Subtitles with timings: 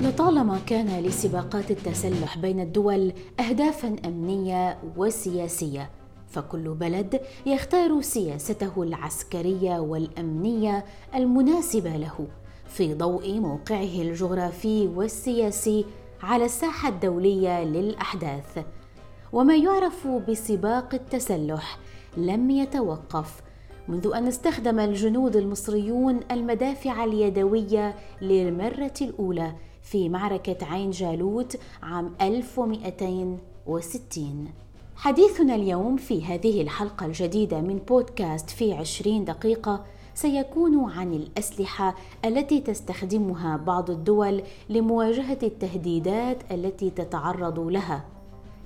[0.00, 5.90] لطالما كان لسباقات التسلح بين الدول اهدافا أمنية وسياسية
[6.28, 10.84] فكل بلد يختار سياسته العسكرية والأمنية
[11.14, 12.26] المناسبة له
[12.68, 15.84] في ضوء موقعه الجغرافي والسياسي
[16.22, 18.64] على الساحة الدولية للأحداث.
[19.32, 21.78] وما يعرف بسباق التسلح
[22.16, 23.42] لم يتوقف
[23.88, 29.52] منذ أن استخدم الجنود المصريون المدافع اليدوية للمرة الأولى
[29.90, 34.48] في معركة عين جالوت عام 1260
[34.96, 42.60] حديثنا اليوم في هذه الحلقة الجديدة من بودكاست في 20 دقيقة سيكون عن الأسلحة التي
[42.60, 48.04] تستخدمها بعض الدول لمواجهة التهديدات التي تتعرض لها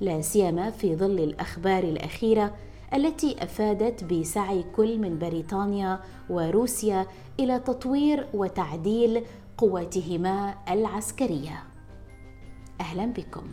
[0.00, 2.55] لا سيما في ظل الأخبار الأخيرة
[2.95, 6.00] التي أفادت بسعي كل من بريطانيا
[6.30, 7.06] وروسيا
[7.41, 9.22] إلى تطوير وتعديل
[9.58, 11.62] قواتهما العسكرية.
[12.80, 13.47] أهلا بكم.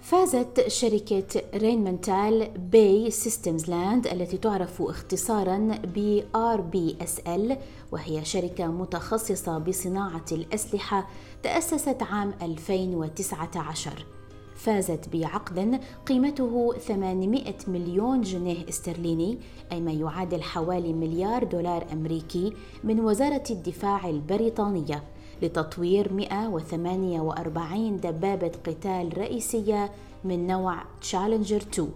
[0.00, 7.56] فازت شركة Rheinmetall BAE Systems Land التي تعرف اختصارا ب RBSL
[7.92, 11.08] وهي شركة متخصصة بصناعة الأسلحة
[11.42, 14.15] تأسست عام 2019
[14.56, 19.38] فازت بعقد قيمته 800 مليون جنيه استرليني
[19.72, 22.52] أي ما يعادل حوالي مليار دولار أمريكي
[22.84, 25.02] من وزارة الدفاع البريطانية
[25.42, 29.92] لتطوير 148 دبابة قتال رئيسية
[30.24, 31.90] من نوع تشالنجر 2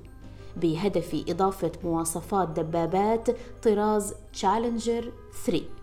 [0.57, 3.29] بهدف إضافة مواصفات دبابات
[3.63, 5.13] طراز تشالنجر
[5.47, 5.80] 3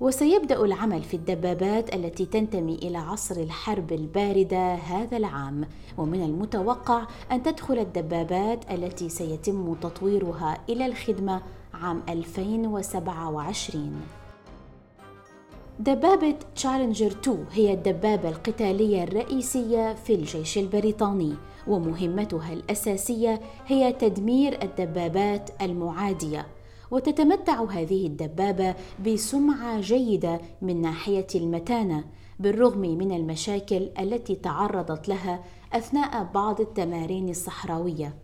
[0.00, 5.64] وسيبدأ العمل في الدبابات التي تنتمي إلى عصر الحرب الباردة هذا العام.
[5.98, 11.42] ومن المتوقع أن تدخل الدبابات التي سيتم تطويرها إلى الخدمة
[11.74, 14.00] عام 2027
[15.78, 21.34] دبابة تشالنجر 2 هي الدبابة القتالية الرئيسية في الجيش البريطاني
[21.66, 26.46] ومهمتها الأساسية هي تدمير الدبابات المعادية.
[26.90, 28.74] وتتمتع هذه الدبابة
[29.06, 32.04] بسمعة جيدة من ناحية المتانة
[32.40, 38.14] بالرغم من المشاكل التي تعرضت لها أثناء بعض التمارين الصحراوية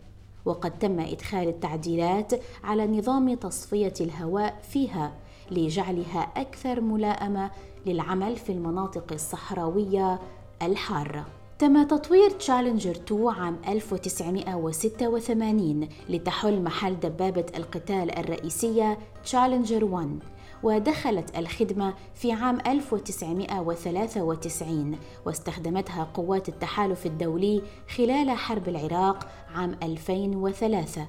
[0.45, 2.33] وقد تم إدخال التعديلات
[2.65, 5.13] على نظام تصفية الهواء فيها
[5.51, 7.51] لجعلها أكثر ملائمة
[7.87, 10.21] للعمل في المناطق الصحراوية
[10.63, 11.27] الحارة.
[11.59, 20.19] تم تطوير تشالنجر 2 عام 1986 لتحل محل دبابة القتال الرئيسية تشالنجر 1
[20.63, 27.63] ودخلت الخدمة في عام 1993 واستخدمتها قوات التحالف الدولي
[27.97, 31.07] خلال حرب العراق عام 2003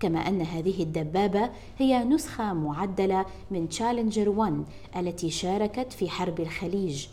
[0.00, 4.64] كما أن هذه الدبابة هي نسخة معدلة من تشالنجر 1
[4.96, 7.06] التي شاركت في حرب الخليج.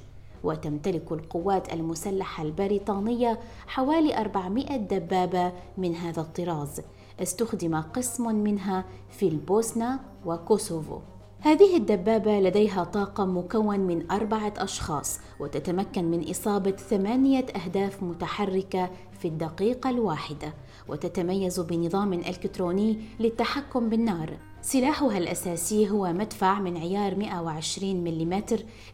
[0.46, 6.82] وتمتلك القوات المسلحة البريطانية حوالي 400 دبابة من هذا الطراز.
[7.22, 11.00] استخدم قسم منها في البوسنة وكوسوفو.
[11.40, 18.90] هذه الدبابة لديها طاقم مكون من أربعة أشخاص وتتمكن من إصابة ثمانية أهداف متحركة
[19.20, 20.54] في الدقيقة الواحدة.
[20.88, 24.38] وتتميز بنظام إلكتروني للتحكم بالنار.
[24.66, 28.44] سلاحها الأساسي هو مدفع من عيار 120 ملم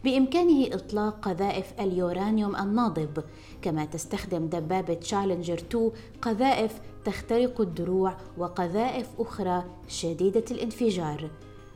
[0.04, 3.24] بإمكانه إطلاق قذائف اليورانيوم الناضب.
[3.62, 5.90] كما تستخدم دبابة تشالنجر 2
[6.22, 11.30] قذائف تخترق الدروع وقذائف أخرى شديدة الانفجار.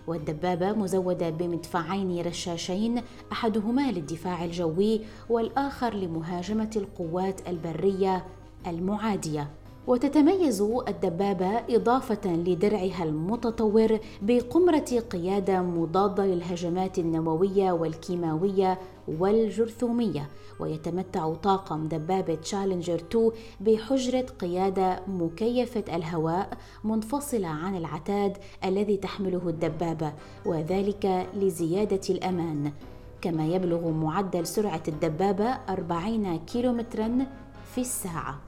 [0.06, 3.02] والدبابة مزودة بمدفعين رشاشين
[3.32, 8.24] أحدهما للدفاع الجوي والآخر لمهاجمة القوات البرية
[8.66, 9.50] المعادية.
[9.86, 20.28] وتتميز الدبابة إضافة لدرعها المتطور بقمرة قيادة مضادة للهجمات النووية والكيماوية والجرثومية.
[20.60, 23.30] ويتمتع طاقم دبابة تشالنجر 2
[23.60, 26.48] بحجرة قيادة مكيفة الهواء
[26.84, 30.12] منفصلة عن العتاد الذي تحمله الدبابة
[30.46, 32.72] وذلك لزيادة الأمان.
[33.20, 37.26] كما يبلغ معدل سرعة الدبابة 40 كيلومترا
[37.74, 38.38] في الساعة.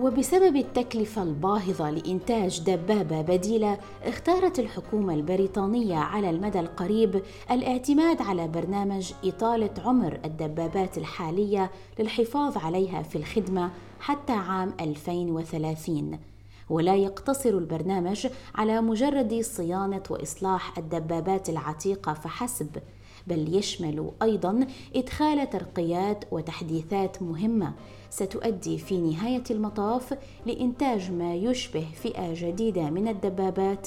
[0.00, 9.12] وبسبب التكلفة الباهظة لإنتاج دبابة بديلة اختارت الحكومة البريطانية على المدى القريب الاعتماد على برنامج
[9.24, 13.70] إطالة عمر الدبابات الحالية للحفاظ عليها في الخدمة
[14.00, 16.18] حتى عام 2030
[16.70, 22.68] ولا يقتصر البرنامج على مجرد صيانة وإصلاح الدبابات العتيقة فحسب
[23.26, 27.72] بل يشمل أيضا إدخال ترقيات وتحديثات مهمة.
[28.14, 33.86] ستؤدي في نهاية المطاف لإنتاج ما يشبه فئة جديدة من الدبابات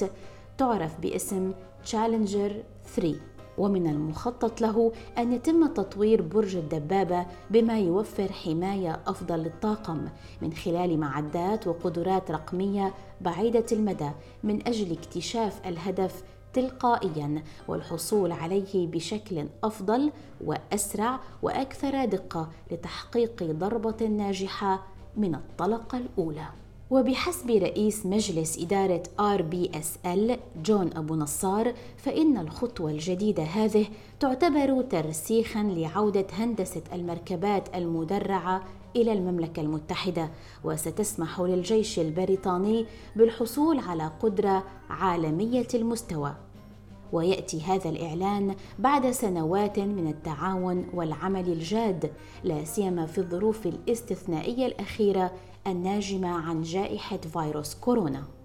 [0.58, 1.52] تعرف باسم
[1.84, 2.62] تشالنجر
[2.94, 3.14] 3
[3.58, 10.08] ومن المخطط له أن يتم تطوير برج الدبابة بما يوفر حماية أفضل للطاقم
[10.42, 14.10] من خلال معدات وقدرات رقمية بعيدة المدى
[14.44, 16.22] من أجل اكتشاف الهدف
[16.54, 20.12] تلقائيا والحصول عليه بشكل أفضل
[20.44, 24.82] وأسرع وأكثر دقة لتحقيق ضربة ناجحة
[25.16, 26.48] من الطلقة الأولى.
[26.90, 33.86] وبحسب رئيس مجلس إدارة RBSL جون أبو نصار فإن الخطوة الجديدة هذه
[34.20, 38.62] تعتبر ترسيخا لعودة هندسة المركبات المدرعة
[38.96, 40.30] إلى المملكة المتحدة
[40.64, 42.86] وستسمح للجيش البريطاني
[43.16, 46.34] بالحصول على قدرة عالمية المستوى.
[47.12, 52.12] ويأتي هذا الإعلان بعد سنوات من التعاون والعمل الجاد
[52.44, 55.32] لا سيما في الظروف الاستثنائية الأخيرة
[55.66, 58.37] الناجمة عن جائحة فيروس كورونا.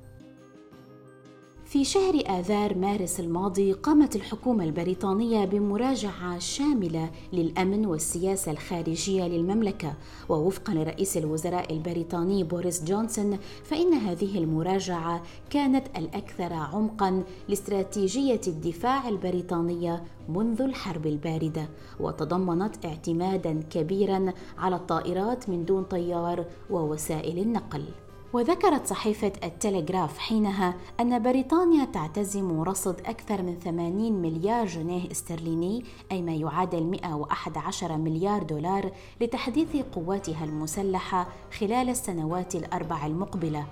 [1.73, 9.93] في شهر آذار مارس الماضي قامت الحكومة البريطانية بمراجعة شاملة للأمن والسياسة الخارجية للمملكة.
[10.29, 20.03] ووفقا لرئيس الوزراء البريطاني بوريس جونسون فإن هذه المراجعة كانت الأكثر عمقا لاستراتيجية الدفاع البريطانية
[20.29, 21.69] منذ الحرب الباردة.
[21.99, 27.83] وتضمنت اعتمادا كبيرا على الطائرات من دون طيار ووسائل النقل.
[28.33, 36.21] وذكرت صحيفة التلغراف حينها أن بريطانيا تعتزم رصد أكثر من 80 مليار جنيه استرليني أي
[36.21, 38.91] ما يعادل 111 مليار دولار
[39.21, 41.27] لتحديث قواتها المسلحة
[41.59, 43.65] خلال السنوات الأربع المقبلة.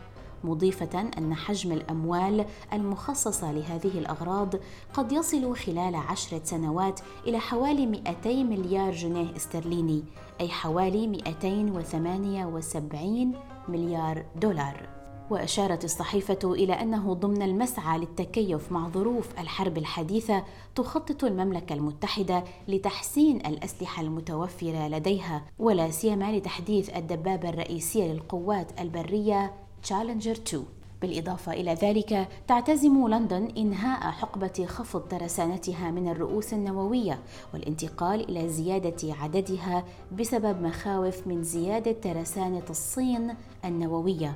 [0.44, 4.56] مضيفة أن حجم الأموال المخصصة لهذه الأغراض
[4.94, 10.04] قد يصل خلال عشرة سنوات إلى حوالي 200 مليار جنيه استرليني
[10.42, 13.34] أي حوالي 278
[13.68, 14.90] مليار دولار.
[15.30, 20.44] وأشارت الصحيفة إلى أنه ضمن المسعى للتكيف مع ظروف الحرب الحديثة
[20.76, 29.54] تخطط المملكة المتحدة لتحسين الأسلحة المتوفرة لديها ولا سيما لتحديث الدبابة الرئيسية للقوات البرية
[29.84, 30.66] تشالنجر 2
[31.02, 37.20] بالإضافة إلى ذلك تعتزم لندن إنهاء حقبة خفض ترسانتها من الرؤوس النووية
[37.54, 43.34] والانتقال إلى زيادة عددها بسبب مخاوف من زيادة ترسانة الصين
[43.66, 44.36] النووية.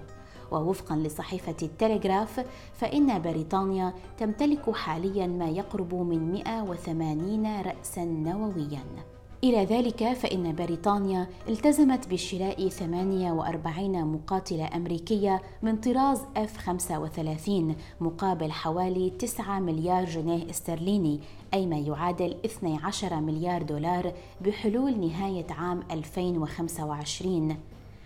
[0.52, 9.15] ووفقا لصحيفة التلغراف فإن بريطانيا تمتلك حاليا ما يقرب من 180 رأسا نوويا.
[9.46, 17.52] إلى ذلك فإن بريطانيا التزمت بشراء 48 مقاتلة أمريكية من طراز F-35
[18.02, 21.20] مقابل حوالي 9 مليار جنيه استرليني
[21.54, 27.58] أي ما يعادل 12 مليار دولار بحلول نهاية عام 2025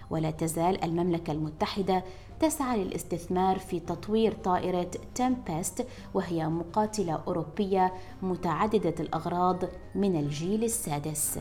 [0.10, 2.04] ولا تزال المملكة المتحدة
[2.40, 9.64] تسعى للاستثمار في تطوير طائرة تمبست وهي مقاتلة أوروبية متعددة الأغراض
[9.96, 11.40] من الجيل السادس.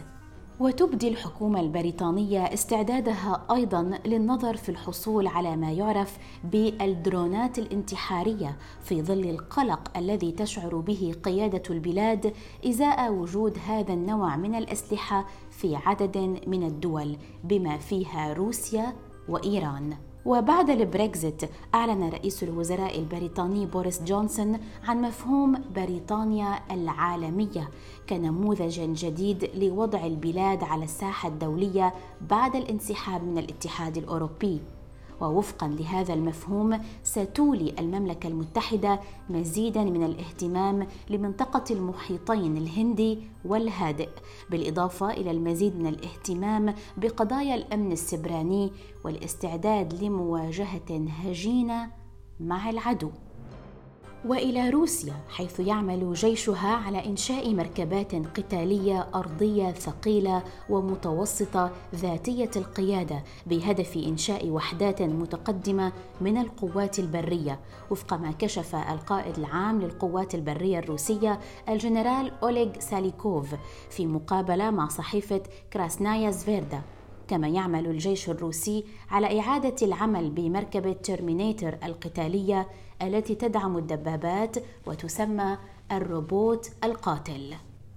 [0.61, 9.31] وتبدي الحكومة البريطانية استعدادها أيضا للنظر في الحصول على ما يعرف بالدرونات الانتحارية في ظل
[9.31, 12.33] القلق الذي تشعر به قيادة البلاد
[12.67, 18.97] إزاء وجود هذا النوع من الأسلحة في عدد من الدول بما فيها روسيا
[19.29, 20.08] وإيران.
[20.29, 21.43] وبعد البريكزيت
[21.75, 27.71] أعلن رئيس الوزراء البريطاني بوريس جونسون عن مفهوم بريطانيا العالمية
[28.09, 31.95] كنموذج جديد لوضع البلاد على الساحة الدولية
[32.31, 34.61] بعد الانسحاب من الاتحاد الأوروبي.
[35.21, 44.09] ووفقا لهذا المفهوم ستولي المملكة المتحدة مزيدا من الاهتمام لمنطقة المحيطين الهندي والهادئ
[44.51, 48.73] بالإضافة إلى المزيد من الاهتمام بقضايا الأمن السبراني
[49.05, 51.91] والاستعداد لمواجهة هجينة
[52.41, 53.11] مع العدو.
[54.25, 63.97] وإلى روسيا حيث يعمل جيشها على إنشاء مركبات قتالية أرضية ثقيلة ومتوسطة ذاتية القيادة بهدف
[63.97, 67.61] إنشاء وحدات متقدمة من القوات البرية.
[67.91, 73.55] وفق ما كشف القائد العام للقوات البرية الروسية الجنرال أوليغ ساليوكوف
[73.91, 76.83] في مقابلة مع صحيفة كراسنايا زفيزدا.
[77.29, 82.69] كما يعمل الجيش الروسي على إعادة العمل بمركبة ترمينيتر القتالية
[83.03, 84.57] التي تدعم الدبابات
[84.87, 85.59] وتسمى
[85.93, 87.55] الروبوت القاتل.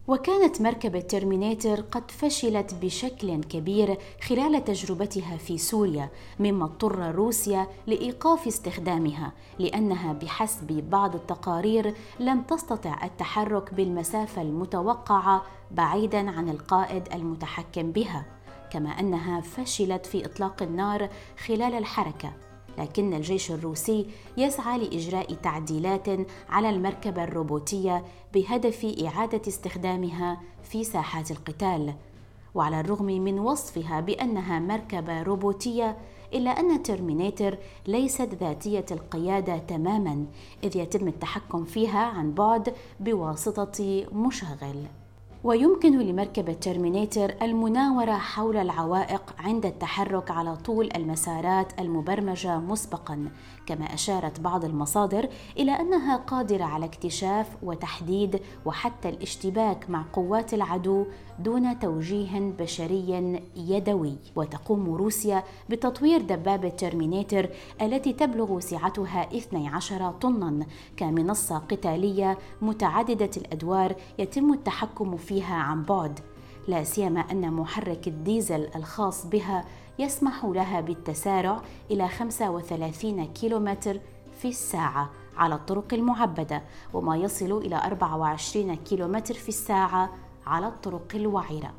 [0.08, 6.10] وكانت مركبة ترمينيتر قد فشلت بشكل كبير خلال تجربتها في سوريا
[6.40, 16.32] مما اضطر روسيا لإيقاف استخدامها لأنها بحسب بعض التقارير لم تستطع التحرك بالمسافة المتوقعة بعيدا
[16.32, 18.26] عن القائد المتحكم بها
[18.72, 21.10] كما أنها فشلت في إطلاق النار
[21.46, 22.34] خلال الحركة
[22.78, 26.08] لكن الجيش الروسي يسعى لإجراء تعديلات
[26.50, 31.94] على المركبة الروبوتية بهدف إعادة استخدامها في ساحات القتال.
[32.56, 35.98] وعلى الرغم من وصفها بأنها مركبة روبوتية
[36.34, 40.26] إلا أن ترمينيتر ليست ذاتية القيادة تماما
[40.64, 44.86] إذ يتم التحكم فيها عن بعد بواسطة مشغل.
[45.44, 53.30] ويمكن لمركبة ترمينيتر المناورة حول العوائق عند التحرك على طول المسارات المبرمجة مسبقا.
[53.66, 61.06] كما أشارت بعض المصادر إلى أنها قادرة على اكتشاف وتحديد وحتى الاشتباك مع قوات العدو
[61.40, 64.16] دون توجيه بشري يدوي.
[64.36, 67.50] وتقوم روسيا بتطوير دبابة ترمينيتر
[67.82, 70.66] التي تبلغ سعتها 12 طنا.
[70.98, 76.20] كمنصة قتالية متعددة الأدوار يتم التحكم فيها عن بعد.
[76.68, 79.66] لا سيما أن محرك الديزل الخاص بها
[80.00, 84.00] يسمح لها بالتسارع إلى 35 كيلومتر
[84.38, 90.10] في الساعة على الطرق المعبدة وما يصل إلى 24 كيلومتر في الساعة
[90.46, 91.74] على الطرق الوعرة.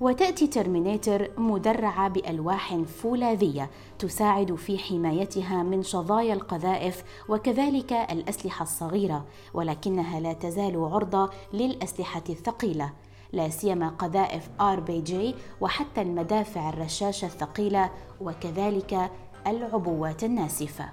[0.00, 10.20] وتأتي ترمينيتر مدرعة بألواح فولاذية تساعد في حمايتها من شظايا القذائف وكذلك الأسلحة الصغيرة ولكنها
[10.20, 12.92] لا تزال عرضة للأسلحة الثقيلة.
[13.32, 19.10] لا سيما قذائف آر بي جي وحتى المدافع الرشاشة الثقيلة وكذلك
[19.46, 20.84] العبوات الناسفة.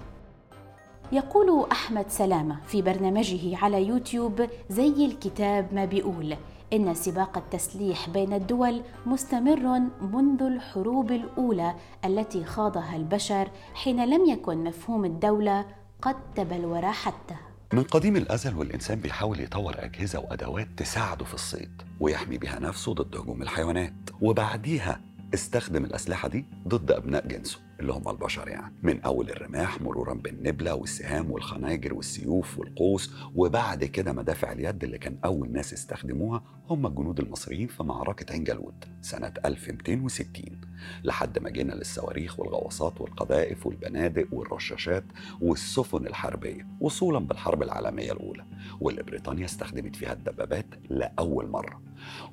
[1.12, 6.36] يقول أحمد سلامة في برنامجه على يوتيوب زي الكتاب ما بيقول
[6.74, 14.63] إن سباق التسليح بين الدول مستمر منذ الحروب الأولى التي خاضها البشر حين لم يكن
[14.63, 15.65] مفهوم الدولة
[16.01, 17.36] قد تبلور حتى.
[17.73, 23.15] من قديم الأزل والإنسان بيحاول يطور أجهزة وأدوات تساعده في الصيد ويحمي بها نفسه ضد
[23.15, 25.01] هجوم الحيوانات وبعديها
[25.33, 27.59] استخدم الأسلحة دي ضد أبناء جنسه.
[27.79, 34.13] اللي هم البشر يعني من أول الرماح مرورا بالنبلة والسهام والخناجر والسيوف والقوس وبعد كده
[34.13, 39.33] مدافع اليد اللي كان أول ناس استخدموها هم الجنود المصريين في معركة عين جالوت سنة
[39.45, 40.62] 1260
[41.03, 45.03] لحد ما جينا للصواريخ والغواصات والقذائف والبنادق والرشاشات
[45.41, 48.45] والسفن الحربية وصولا بالحرب العالمية الأولى
[48.81, 51.81] واللي بريطانيا استخدمت فيها الدبابات لأول مرة.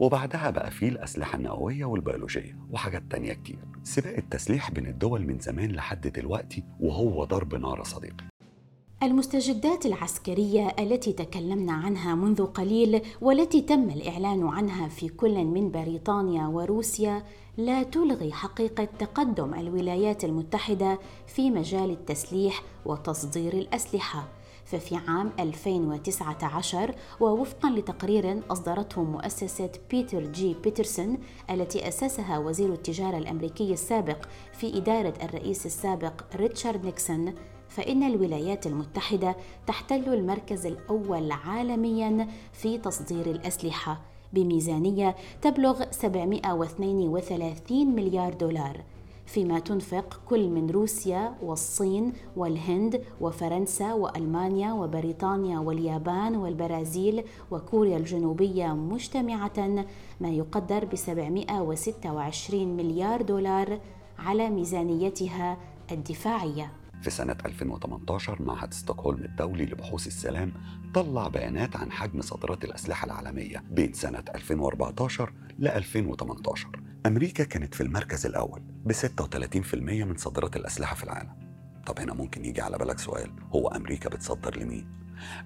[0.00, 3.58] وبعدها بقى فيه الأسلحة النووية والبيولوجية وحاجات تانية كتير.
[3.82, 8.24] سباق التسليح بين الدول من زمان لحد دلوقتي وهو ضرب نار صديقي.
[9.02, 16.46] المستجدات العسكرية التي تكلمنا عنها منذ قليل والتي تم الإعلان عنها في كل من بريطانيا
[16.46, 17.22] وروسيا
[17.56, 24.28] لا تلغي حقيقة تقدم الولايات المتحدة في مجال التسليح وتصدير الأسلحة.
[24.66, 31.18] ففي عام 2019 ووفقا لتقرير أصدرته مؤسسة بيتر جي بيترسون
[31.50, 37.35] التي أسسها وزير التجارة الأمريكي السابق في إدارة الرئيس السابق ريتشارد نيكسون
[37.68, 44.00] فإن الولايات المتحدة تحتل المركز الأول عالميا في تصدير الأسلحة
[44.32, 48.95] بميزانية تبلغ 732 مليار دولار.
[49.26, 59.85] فيما تنفق كل من روسيا والصين والهند وفرنسا وألمانيا وبريطانيا واليابان والبرازيل وكوريا الجنوبية مجتمعة
[60.21, 63.78] ما يقدر ب 726 مليار دولار
[64.18, 65.56] على ميزانيتها
[65.92, 66.73] الدفاعية.
[67.06, 70.52] في سنة 2018 معهد ستوكهولم الدولي لبحوث السلام
[70.94, 77.82] طلع بيانات عن حجم صادرات الأسلحة العالمية بين سنة 2014 ل 2018 أمريكا كانت في
[77.82, 81.30] المركز الأول ب 36% من صادرات الأسلحة في العالم
[81.86, 84.88] طب هنا ممكن يجي على بالك سؤال هو أمريكا بتصدر لمين؟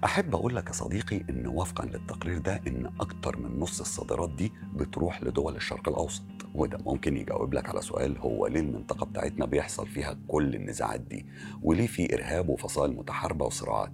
[0.03, 4.51] أحب أقول لك يا صديقي إن وفقا للتقرير ده إن أكتر من نص الصادرات دي
[4.75, 6.23] بتروح لدول الشرق الأوسط.
[6.55, 11.25] وده ممكن يجاوب لك على سؤال هو ليه المنطقة بتاعتنا بيحصل فيها كل النزاعات دي؟
[11.61, 13.91] وليه في إرهاب وفصائل متحاربة وصراعات؟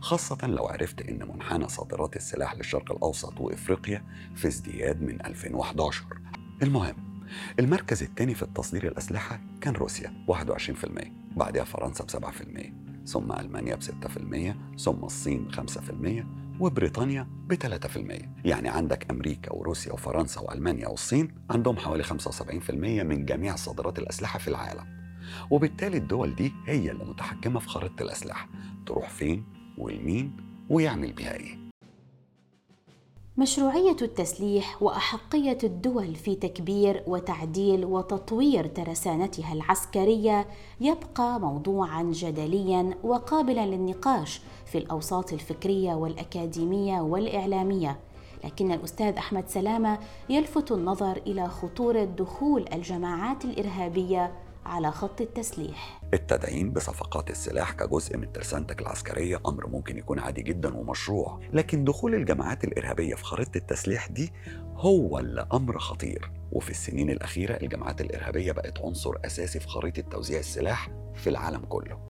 [0.00, 4.04] خاصة لو عرفت إن منحنى صادرات السلاح للشرق الأوسط وإفريقيا
[4.34, 6.04] في ازدياد من 2011
[6.62, 6.94] المهم
[7.58, 13.82] المركز الثاني في التصدير الأسلحة كان روسيا 21% بعدها فرنسا ب 7% ثم ألمانيا ب
[13.82, 17.66] 6% ثم الصين 5% وبريطانيا ب 3%
[18.44, 24.48] يعني عندك أمريكا وروسيا وفرنسا وألمانيا والصين عندهم حوالي 75% من جميع صادرات الأسلحة في
[24.48, 24.84] العالم.
[25.50, 28.48] وبالتالي الدول دي هي اللي متحكمة في خريطة الأسلحة
[28.86, 29.44] تروح فين
[29.78, 30.36] والمين
[30.70, 31.63] ويعمل بيها إيه.
[33.36, 40.46] مشروعية التسليح وأحقية الدول في تكبير وتعديل وتطوير ترسانتها العسكرية
[40.80, 47.98] يبقى موضوعا جدليا وقابلا للنقاش في الأوساط الفكرية والأكاديمية والإعلامية.
[48.44, 49.98] لكن الأستاذ أحمد سلامة
[50.28, 54.32] يلفت النظر إلى خطوره دخول الجماعات الإرهابية
[54.66, 56.00] على خط التسليح.
[56.14, 62.14] التدعيم بصفقات السلاح كجزء من ترسانتك العسكرية أمر ممكن يكون عادي جدا ومشروع لكن دخول
[62.14, 64.32] الجماعات الإرهابية في خريطة التسليح دي
[64.76, 66.30] هو اللي أمر خطير.
[66.52, 72.13] وفي السنين الأخيرة الجماعات الإرهابية بقت عنصر أساسي في خريطة توزيع السلاح في العالم كله.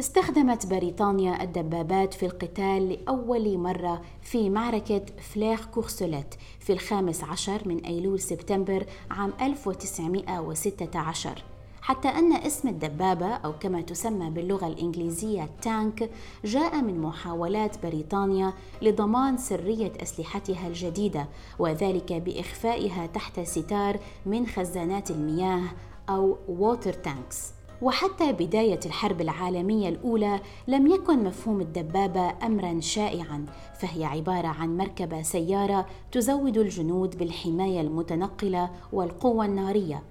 [0.00, 5.02] استخدمت بريطانيا الدبابات في القتال لأول مرة في معركة
[5.34, 11.42] فليغ كورسوليت في الخامس عشر من أيلول سبتمبر عام 1916
[11.82, 16.10] حتى أن اسم الدبابة أو كما تسمى باللغة الإنجليزية tank
[16.44, 18.52] جاء من محاولات بريطانيا
[18.82, 21.26] لضمان سرية أسلحتها الجديدة
[21.58, 25.62] وذلك بإخفائها تحت ستار من خزانات المياه
[26.08, 33.46] أو water tanks وحتى بداية الحرب العالمية الأولى لم يكن مفهوم الدبابة أمرا شائعا
[33.80, 40.02] فهي عبارة عن مركبة سيارة تزود الجنود بالحماية المتنقلة والقوة النارية.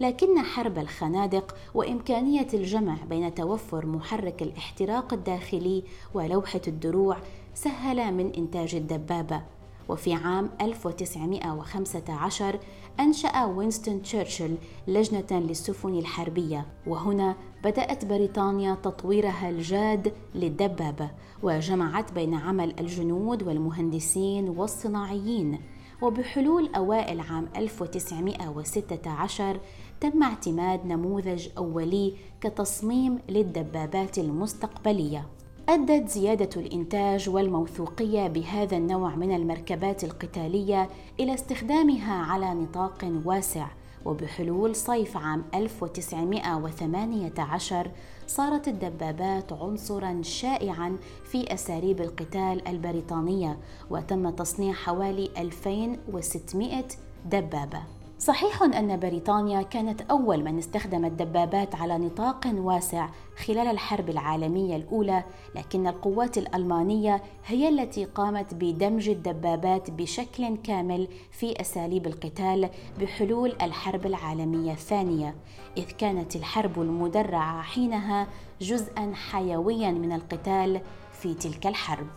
[0.00, 5.82] لكن حرب الخنادق وإمكانية الجمع بين توفر محرك الاحتراق الداخلي
[6.14, 7.16] ولوحة الدروع
[7.54, 9.42] سهل من إنتاج الدبابة.
[9.88, 12.58] وفي عام 1915
[13.00, 14.56] أنشأ وينستون تشرشل
[14.88, 21.10] لجنة للسفن الحربية وهنا بدأت بريطانيا تطويرها الجاد للدبابة
[21.42, 25.58] وجمعت بين عمل الجنود والمهندسين والصناعيين.
[26.02, 29.60] وبحلول أوائل عام 1916
[30.00, 35.26] تم اعتماد نموذج أولي كتصميم للدبابات المستقبلية.
[35.68, 40.88] أدت زيادة الإنتاج والموثوقية بهذا النوع من المركبات القتالية
[41.20, 43.66] إلى استخدامها على نطاق واسع.
[44.04, 47.90] وبحلول صيف عام 1918
[48.26, 53.58] صارت الدبابات عنصرا شائعا في أساليب القتال البريطانية
[53.90, 56.84] وتم تصنيع حوالي 2600
[57.24, 57.82] دبابة.
[58.18, 65.24] صحيح أن بريطانيا كانت أول من استخدم الدبابات على نطاق واسع خلال الحرب العالمية الأولى،
[65.54, 74.06] لكن القوات الألمانية هي التي قامت بدمج الدبابات بشكل كامل في أساليب القتال بحلول الحرب
[74.06, 75.34] العالمية الثانية،
[75.76, 78.26] إذ كانت الحرب المدرعة حينها
[78.60, 80.80] جزءا حيويا من القتال
[81.12, 82.08] في تلك الحرب.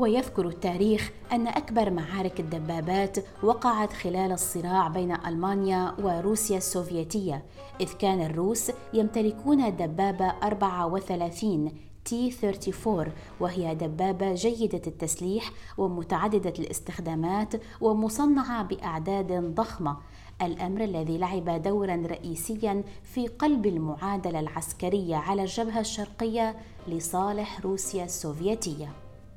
[0.00, 7.44] ويذكر التاريخ أن أكبر معارك الدبابات وقعت خلال الصراع بين ألمانيا وروسيا السوفيتية
[7.80, 11.72] إذ كان الروس يمتلكون دبابة 34
[12.04, 19.96] تي 34 وهي دبابة جيدة التسليح ومتعددة الاستخدامات ومصنعة بأعداد ضخمة.
[20.42, 26.56] الأمر الذي لعب دورا رئيسيا في قلب المعادلة العسكرية على الجبهة الشرقية
[26.88, 28.92] لصالح روسيا السوفيتية.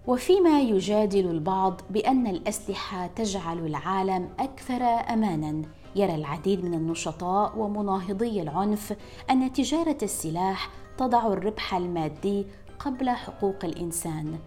[0.08, 5.62] وفيما يجادل البعض بأن الأسلحة تجعل العالم أكثر امانا.
[5.96, 8.96] يرى العديد من النشطاء ومناهضي العنف
[9.30, 12.46] أن تجارة السلاح تضع الربح المادي
[12.80, 14.40] قبل حقوق الإنسان.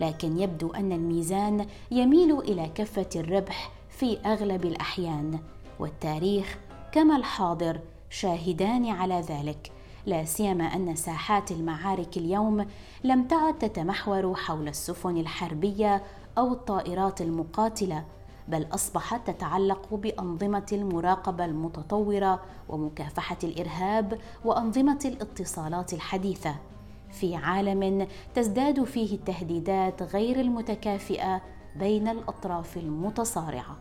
[0.00, 5.38] لكن يبدو أن الميزان يميل إلى كفه الربح في أغلب الأحيان.
[5.78, 6.58] والتاريخ
[6.92, 9.72] كما الحاضر شاهدان على ذلك.
[10.06, 12.66] لا سيما أن ساحات المعارك اليوم
[13.04, 16.02] لم تعد تتمحور حول السفن الحربية
[16.38, 18.04] أو الطائرات المقاتلة
[18.48, 26.54] بل أصبحت تتعلق بأنظمة المراقبة المتطورة ومكافحة الإرهاب وأنظمة الاتصالات الحديثة.
[27.10, 31.42] في عالم تزداد فيه التهديدات غير المتكافئة
[31.76, 33.76] بين الأطراف المتصارعة.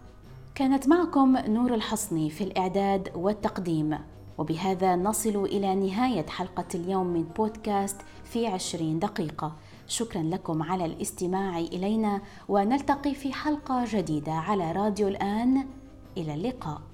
[0.56, 3.98] كانت معكم نور الحصني في الإعداد والتقديم.
[4.40, 9.56] وبهذا نصل إلى نهاية حلقة اليوم من بودكاست في عشرين دقيقة.
[9.88, 15.66] شكرا لكم على الاستماع إلينا ونلتقي في حلقة جديدة على راديو الآن.
[16.18, 16.89] إلى اللقاء.